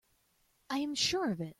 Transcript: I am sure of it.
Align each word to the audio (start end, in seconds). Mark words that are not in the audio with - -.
I 0.71 0.79
am 0.79 0.95
sure 0.95 1.29
of 1.31 1.39
it. 1.41 1.49